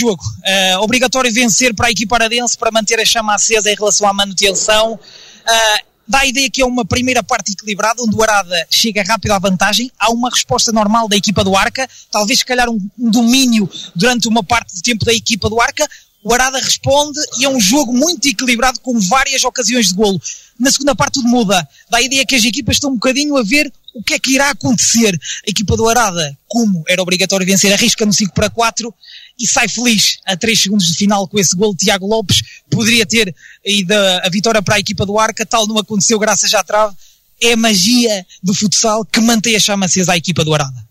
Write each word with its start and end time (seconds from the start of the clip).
jogo. 0.00 0.22
Uh, 0.22 0.82
obrigatório 0.82 1.32
vencer 1.32 1.74
para 1.74 1.88
a 1.88 1.90
equipa 1.90 2.16
aradense 2.16 2.56
para 2.56 2.70
manter 2.70 2.98
a 2.98 3.04
chama 3.04 3.34
acesa 3.34 3.70
em 3.70 3.74
relação 3.74 4.08
à 4.08 4.12
manutenção. 4.12 4.94
Uh, 4.94 5.90
dá 6.06 6.20
a 6.20 6.26
ideia 6.26 6.50
que 6.50 6.60
é 6.60 6.66
uma 6.66 6.84
primeira 6.84 7.22
parte 7.22 7.52
equilibrada, 7.52 8.02
onde 8.02 8.16
o 8.16 8.22
Arada 8.22 8.66
chega 8.68 9.02
rápido 9.02 9.32
à 9.32 9.38
vantagem. 9.38 9.90
Há 9.98 10.10
uma 10.10 10.28
resposta 10.28 10.72
normal 10.72 11.08
da 11.08 11.16
equipa 11.16 11.44
do 11.44 11.56
Arca, 11.56 11.88
talvez 12.10 12.40
se 12.40 12.44
calhar 12.44 12.68
um, 12.68 12.78
um 12.98 13.10
domínio 13.10 13.70
durante 13.94 14.26
uma 14.26 14.42
parte 14.42 14.74
do 14.74 14.82
tempo 14.82 15.04
da 15.04 15.12
equipa 15.12 15.48
do 15.48 15.60
Arca. 15.60 15.88
O 16.22 16.34
Arada 16.34 16.58
responde 16.58 17.18
e 17.38 17.44
é 17.44 17.48
um 17.48 17.58
jogo 17.58 17.94
muito 17.94 18.28
equilibrado 18.28 18.80
com 18.80 18.98
várias 19.00 19.42
ocasiões 19.44 19.88
de 19.88 19.94
golo. 19.94 20.20
Na 20.58 20.70
segunda 20.70 20.94
parte 20.94 21.14
tudo 21.14 21.28
muda. 21.28 21.66
Dá 21.88 21.98
a 21.98 22.02
ideia 22.02 22.26
que 22.26 22.34
as 22.34 22.44
equipas 22.44 22.76
estão 22.76 22.90
um 22.90 22.94
bocadinho 22.94 23.36
a 23.38 23.42
ver 23.42 23.72
o 23.94 24.02
que 24.02 24.14
é 24.14 24.18
que 24.18 24.34
irá 24.34 24.50
acontecer. 24.50 25.18
A 25.46 25.50
equipa 25.50 25.76
do 25.76 25.88
Arada, 25.88 26.36
como 26.46 26.84
era 26.86 27.00
obrigatório 27.00 27.46
vencer, 27.46 27.72
arrisca 27.72 28.04
no 28.04 28.12
5 28.12 28.34
para 28.34 28.50
4 28.50 28.94
e 29.40 29.48
sai 29.48 29.68
feliz 29.68 30.18
a 30.26 30.36
3 30.36 30.60
segundos 30.60 30.86
de 30.86 30.94
final 30.94 31.26
com 31.26 31.38
esse 31.38 31.56
gol. 31.56 31.74
Tiago 31.74 32.06
Lopes 32.06 32.42
poderia 32.70 33.06
ter 33.06 33.34
ido 33.64 33.92
a 33.94 34.28
vitória 34.28 34.60
para 34.60 34.76
a 34.76 34.78
equipa 34.78 35.06
do 35.06 35.18
Arca, 35.18 35.46
tal 35.46 35.66
não 35.66 35.78
aconteceu 35.78 36.18
graças 36.18 36.52
à 36.52 36.62
trave. 36.62 36.94
É 37.42 37.54
a 37.54 37.56
magia 37.56 38.26
do 38.42 38.52
futsal 38.52 39.02
que 39.02 39.18
mantém 39.18 39.56
a 39.56 39.60
chama 39.60 39.86
acesa 39.86 40.12
à 40.12 40.16
equipa 40.16 40.44
do 40.44 40.52
Arada. 40.52 40.86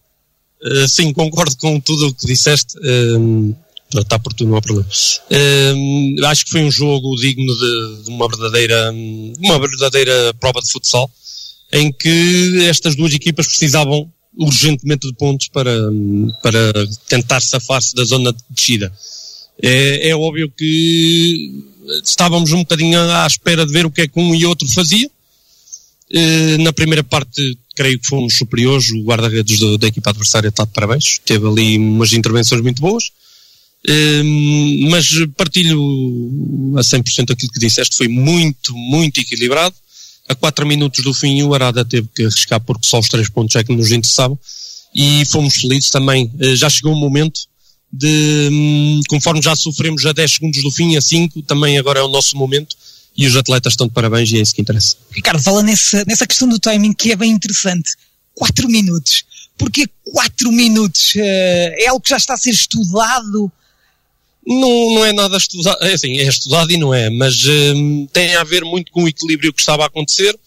Uh, 0.63 0.89
sim, 0.89 1.13
concordo 1.13 1.55
com 1.57 1.79
tudo 1.79 2.07
o 2.07 2.13
que 2.13 2.25
disseste. 2.25 2.75
Uh, 2.79 3.55
está 3.95 4.17
por 4.17 4.33
tudo, 4.33 4.49
não 4.49 4.57
há 4.57 4.61
problema. 4.61 4.89
Uh, 4.89 6.25
acho 6.25 6.45
que 6.45 6.51
foi 6.51 6.61
um 6.61 6.71
jogo 6.71 7.15
digno 7.17 7.53
de, 7.53 8.03
de, 8.03 8.09
uma 8.09 8.27
verdadeira, 8.27 8.91
uma 8.91 9.59
verdadeira 9.59 10.33
prova 10.39 10.59
de 10.59 10.71
futsal, 10.71 11.09
em 11.71 11.91
que 11.91 12.65
estas 12.67 12.95
duas 12.95 13.13
equipas 13.13 13.47
precisavam 13.47 14.11
urgentemente 14.39 15.07
de 15.07 15.13
pontos 15.13 15.49
para, 15.49 15.71
para 16.41 16.73
tentar 17.07 17.41
safar-se 17.41 17.93
da 17.93 18.05
zona 18.05 18.31
de 18.31 18.39
descida. 18.49 18.91
É, 19.61 20.09
é 20.09 20.15
óbvio 20.15 20.49
que 20.49 21.63
estávamos 22.03 22.51
um 22.53 22.59
bocadinho 22.59 22.99
à 22.99 23.27
espera 23.27 23.65
de 23.65 23.73
ver 23.73 23.85
o 23.85 23.91
que 23.91 24.01
é 24.01 24.07
que 24.07 24.19
um 24.19 24.33
e 24.33 24.45
outro 24.45 24.67
fazia. 24.69 25.09
Eh, 26.11 26.57
na 26.59 26.71
primeira 26.71 27.03
parte, 27.03 27.57
creio 27.75 27.99
que 27.99 28.07
fomos 28.07 28.35
superiores. 28.35 28.89
O 28.91 29.03
guarda-redes 29.03 29.59
da, 29.59 29.77
da, 29.77 29.87
equipa 29.87 30.11
adversária 30.11 30.47
está 30.47 30.63
de 30.63 30.71
parabéns. 30.71 31.19
Teve 31.25 31.45
ali 31.45 31.77
umas 31.77 32.13
intervenções 32.13 32.61
muito 32.61 32.81
boas. 32.81 33.11
Eh, 33.87 34.23
mas 34.89 35.07
partilho 35.35 35.79
a 36.77 36.81
100% 36.81 37.31
aquilo 37.31 37.51
que 37.51 37.59
disseste. 37.59 37.97
Foi 37.97 38.07
muito, 38.07 38.73
muito 38.75 39.19
equilibrado 39.19 39.75
a 40.29 40.35
4 40.35 40.65
minutos 40.65 41.03
do 41.03 41.13
fim 41.13 41.41
o 41.41 41.53
Arada 41.55 41.83
teve 41.83 42.07
que 42.15 42.23
arriscar 42.23 42.61
porque 42.61 42.87
só 42.87 42.99
os 42.99 43.09
três 43.09 43.27
pontos 43.27 43.55
é 43.55 43.63
que 43.63 43.75
nos 43.75 43.91
interessavam 43.91 44.39
e 44.93 45.25
fomos 45.25 45.55
felizes 45.55 45.89
também. 45.89 46.31
Eh, 46.39 46.55
já 46.55 46.69
chegou 46.69 46.93
um 46.93 46.99
momento 46.99 47.41
de, 47.91 48.49
hum, 48.51 49.01
conforme 49.09 49.41
já 49.41 49.55
sofremos 49.55 50.05
a 50.05 50.13
10 50.13 50.33
segundos 50.33 50.61
do 50.61 50.71
fim, 50.71 50.95
a 50.95 51.01
5, 51.01 51.41
também 51.41 51.77
agora 51.79 51.99
é 51.99 52.03
o 52.03 52.07
nosso 52.07 52.37
momento 52.37 52.75
e 53.17 53.25
os 53.25 53.35
atletas 53.35 53.73
estão 53.73 53.87
de 53.87 53.93
parabéns 53.93 54.31
e 54.31 54.37
é 54.37 54.41
isso 54.41 54.53
que 54.53 54.61
interessa. 54.61 54.95
Ricardo, 55.11 55.41
fala 55.41 55.63
nessa, 55.63 56.03
nessa 56.07 56.27
questão 56.27 56.47
do 56.47 56.59
timing 56.59 56.93
que 56.93 57.11
é 57.11 57.15
bem 57.15 57.31
interessante. 57.31 57.91
4 58.35 58.69
minutos. 58.69 59.23
Porquê 59.57 59.87
4 60.03 60.51
minutos? 60.51 61.13
Eh, 61.15 61.85
é 61.85 61.87
algo 61.87 62.01
que 62.01 62.09
já 62.09 62.17
está 62.17 62.35
a 62.35 62.37
ser 62.37 62.51
estudado? 62.51 63.51
Não, 64.45 64.95
não 64.95 65.05
é 65.05 65.13
nada 65.13 65.37
estudado, 65.37 65.83
é 65.83 65.93
assim, 65.93 66.17
é 66.17 66.27
estudado 66.27 66.71
e 66.71 66.77
não 66.77 66.93
é, 66.93 67.09
mas 67.09 67.35
um, 67.45 68.07
tem 68.07 68.35
a 68.35 68.43
ver 68.43 68.63
muito 68.63 68.91
com 68.91 69.03
o 69.03 69.07
equilíbrio 69.07 69.53
que 69.53 69.59
estava 69.59 69.83
a 69.83 69.87
acontecer. 69.87 70.37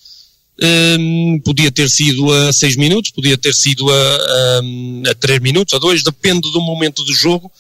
Um, 0.61 1.41
podia 1.45 1.73
ter 1.73 1.89
sido 1.89 2.31
a 2.33 2.53
6 2.53 2.77
minutos, 2.77 3.11
podia 3.11 3.39
ter 3.39 3.55
sido 3.55 3.89
a, 3.91 5.11
a, 5.11 5.15
3 5.15 5.41
minutos, 5.41 5.75
a 5.75 5.79
2, 5.79 6.03
depende 6.03 6.51
do 6.53 6.61
momento 6.61 7.03
do 7.05 7.13
jogo. 7.15 7.51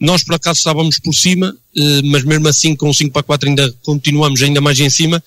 Nós 0.00 0.22
por 0.22 0.34
acaso 0.34 0.58
estávamos 0.58 0.98
por 0.98 1.14
cima, 1.14 1.50
uh, 1.50 2.02
mas 2.04 2.24
mesmo 2.24 2.48
assim 2.48 2.74
com 2.74 2.88
o 2.88 2.94
5 2.94 3.12
para 3.12 3.22
4 3.22 3.48
ainda 3.48 3.72
continuamos 3.82 4.40
ainda 4.42 4.60
mais 4.60 4.78
em 4.80 4.90
cima. 4.90 5.22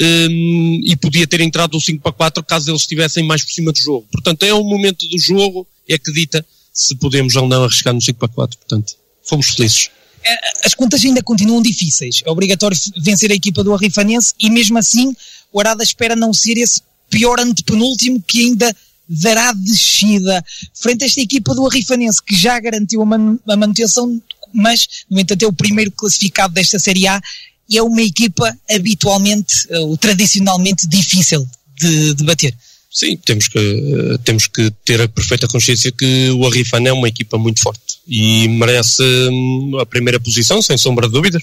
Um, 0.00 0.82
e 0.84 0.94
podia 0.96 1.26
ter 1.26 1.40
entrado 1.40 1.76
o 1.76 1.80
5 1.80 2.02
para 2.02 2.12
4 2.12 2.44
caso 2.44 2.70
eles 2.70 2.82
estivessem 2.82 3.24
mais 3.24 3.42
por 3.42 3.50
cima 3.50 3.72
do 3.72 3.78
jogo. 3.78 4.06
Portanto, 4.12 4.42
é 4.42 4.52
o 4.52 4.62
momento 4.62 5.08
do 5.08 5.18
jogo, 5.18 5.66
é 5.88 5.98
que 5.98 6.12
dita 6.12 6.44
se 6.72 6.94
podemos 6.96 7.34
ou 7.34 7.48
não 7.48 7.64
arriscar 7.64 7.94
no 7.94 8.02
5 8.02 8.18
para 8.18 8.28
4. 8.28 8.58
Portanto, 8.58 8.94
fomos 9.26 9.48
felizes. 9.50 9.90
É, 10.24 10.36
as 10.64 10.74
contas 10.74 11.04
ainda 11.04 11.22
continuam 11.22 11.62
difíceis. 11.62 12.22
É 12.24 12.30
obrigatório 12.30 12.76
vencer 13.00 13.30
a 13.30 13.34
equipa 13.34 13.62
do 13.62 13.72
Arrifanense 13.72 14.34
e 14.40 14.50
mesmo 14.50 14.76
assim 14.78 15.14
o 15.52 15.60
Arada 15.60 15.84
espera 15.84 16.16
não 16.16 16.32
ser 16.34 16.58
esse 16.58 16.82
pior 17.08 17.38
antepenúltimo 17.38 18.20
que 18.20 18.40
ainda 18.40 18.74
dará 19.08 19.52
descida 19.52 20.44
frente 20.74 21.04
a 21.04 21.06
esta 21.06 21.20
equipa 21.20 21.54
do 21.54 21.64
Arrifanense 21.64 22.20
que 22.22 22.36
já 22.36 22.58
garantiu 22.58 23.02
a, 23.02 23.06
man 23.06 23.38
a 23.48 23.56
manutenção, 23.56 24.20
mas 24.52 24.88
no 25.08 25.20
entanto 25.20 25.44
é 25.44 25.46
o 25.46 25.52
primeiro 25.52 25.92
classificado 25.92 26.52
desta 26.52 26.78
Série 26.78 27.06
A 27.06 27.20
e 27.68 27.78
é 27.78 27.82
uma 27.82 28.02
equipa 28.02 28.56
habitualmente 28.68 29.54
ou 29.70 29.96
tradicionalmente 29.96 30.88
difícil 30.88 31.48
de, 31.78 32.14
de 32.14 32.24
bater. 32.24 32.54
Sim, 32.90 33.16
temos 33.18 33.46
que, 33.46 34.18
temos 34.24 34.46
que 34.48 34.72
ter 34.84 35.00
a 35.00 35.08
perfeita 35.08 35.46
consciência 35.46 35.92
que 35.92 36.30
o 36.30 36.46
Arrifan 36.46 36.82
é 36.84 36.92
uma 36.92 37.08
equipa 37.08 37.38
muito 37.38 37.60
forte 37.60 37.85
e 38.06 38.48
merece 38.48 39.02
hum, 39.02 39.78
a 39.80 39.86
primeira 39.86 40.20
posição, 40.20 40.62
sem 40.62 40.76
sombra 40.76 41.06
de 41.06 41.12
dúvidas. 41.12 41.42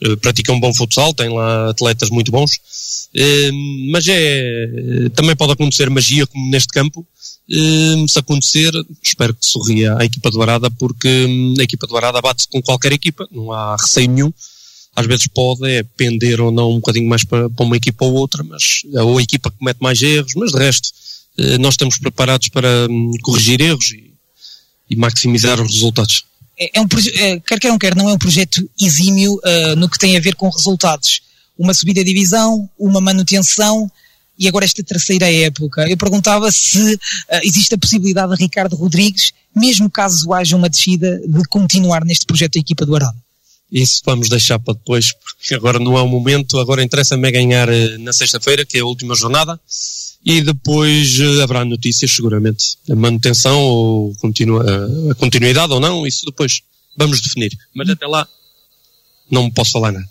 Eh, 0.00 0.16
pratica 0.16 0.52
um 0.52 0.60
bom 0.60 0.72
futsal, 0.74 1.14
tem 1.14 1.28
lá 1.28 1.70
atletas 1.70 2.10
muito 2.10 2.32
bons, 2.32 2.58
hum, 3.14 3.88
mas 3.92 4.06
é, 4.08 5.08
também 5.14 5.36
pode 5.36 5.52
acontecer 5.52 5.88
magia 5.90 6.26
como 6.26 6.50
neste 6.50 6.68
campo. 6.68 7.06
Hum, 7.50 8.06
se 8.08 8.18
acontecer, 8.18 8.72
espero 9.02 9.34
que 9.34 9.44
sorria 9.44 9.96
a 9.98 10.04
equipa 10.04 10.30
do 10.30 10.40
Arada, 10.42 10.70
porque 10.70 11.26
a 11.58 11.62
equipa 11.62 11.86
do 11.86 11.96
Arada 11.96 12.20
bate-se 12.20 12.48
com 12.48 12.62
qualquer 12.62 12.92
equipa, 12.92 13.28
não 13.30 13.52
há 13.52 13.76
receio 13.76 14.08
nenhum 14.08 14.32
às 14.94 15.06
vezes 15.06 15.26
pode 15.26 15.66
é 15.68 15.82
pender 15.82 16.40
ou 16.40 16.50
não 16.50 16.70
um 16.70 16.76
bocadinho 16.76 17.08
mais 17.08 17.24
para, 17.24 17.48
uma 17.60 17.76
equipa 17.76 18.04
ou 18.04 18.12
outra, 18.14 18.42
mas 18.44 18.82
é 18.94 19.02
ou 19.02 19.18
a 19.18 19.22
equipa 19.22 19.50
comete 19.50 19.78
mais 19.80 20.00
erros, 20.02 20.32
mas 20.36 20.52
de 20.52 20.58
resto 20.58 20.90
eh, 21.38 21.58
nós 21.58 21.74
estamos 21.74 21.98
preparados 21.98 22.48
para 22.48 22.86
hum, 22.90 23.12
corrigir 23.22 23.60
erros 23.60 23.92
e, 24.88 24.96
maximizar 24.96 25.60
os 25.60 25.72
resultados. 25.72 26.24
É, 26.58 26.78
é 26.78 26.80
um, 26.80 26.86
é, 27.16 27.40
quer 27.40 27.58
quer 27.58 27.68
não 27.68 27.78
quer, 27.78 27.94
não 27.94 28.08
é 28.08 28.12
um 28.12 28.18
projeto 28.18 28.68
exímio 28.80 29.34
uh, 29.34 29.76
no 29.76 29.88
que 29.88 29.98
tem 29.98 30.16
a 30.16 30.20
ver 30.20 30.34
com 30.34 30.48
resultados. 30.48 31.22
Uma 31.58 31.74
subida 31.74 32.02
de 32.04 32.12
divisão, 32.12 32.68
uma 32.78 33.00
manutenção 33.00 33.90
e 34.38 34.48
agora 34.48 34.64
esta 34.64 34.82
terceira 34.82 35.30
época. 35.32 35.88
Eu 35.88 35.96
perguntava 35.96 36.50
se 36.50 36.94
uh, 36.94 36.98
existe 37.42 37.74
a 37.74 37.78
possibilidade 37.78 38.34
de 38.34 38.42
Ricardo 38.42 38.76
Rodrigues, 38.76 39.32
mesmo 39.54 39.90
caso 39.90 40.32
haja 40.32 40.56
uma 40.56 40.68
descida, 40.68 41.20
de 41.26 41.44
continuar 41.48 42.04
neste 42.04 42.26
projeto 42.26 42.54
da 42.54 42.60
equipa 42.60 42.86
do 42.86 42.94
Arada. 42.94 43.16
Isso 43.70 44.02
vamos 44.04 44.28
deixar 44.28 44.58
para 44.58 44.74
depois, 44.74 45.12
porque 45.12 45.54
agora 45.54 45.78
não 45.78 45.96
é 45.96 46.02
o 46.02 46.08
momento. 46.08 46.58
Agora 46.58 46.82
interessa-me 46.82 47.26
é 47.26 47.30
ganhar 47.30 47.68
eh, 47.70 47.96
na 47.96 48.12
sexta-feira, 48.12 48.66
que 48.66 48.76
é 48.76 48.80
a 48.82 48.84
última 48.84 49.14
jornada, 49.14 49.58
e 50.24 50.40
depois 50.40 51.18
eh, 51.18 51.42
haverá 51.42 51.64
notícias, 51.64 52.12
seguramente. 52.12 52.76
A 52.90 52.94
manutenção 52.94 53.60
ou 53.60 54.14
continua, 54.16 54.64
a 55.10 55.14
continuidade 55.14 55.72
ou 55.72 55.80
não, 55.80 56.06
isso 56.06 56.24
depois 56.26 56.62
vamos 56.96 57.20
definir. 57.20 57.50
Mas 57.74 57.88
até 57.90 58.06
lá, 58.06 58.26
não 59.30 59.50
posso 59.50 59.72
falar 59.72 59.92
nada. 59.92 60.08